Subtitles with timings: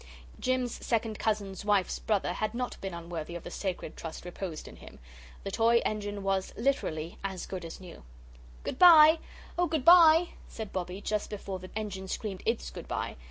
[0.39, 4.77] Jim's second cousin's wife's brother had not been unworthy of the sacred trust reposed in
[4.77, 4.97] him.
[5.43, 8.01] The toy engine was, literally, as good as new.
[8.63, 9.19] "Good bye
[9.59, 13.15] oh, good bye," said Bobbie, just before the engine screamed ITS good bye.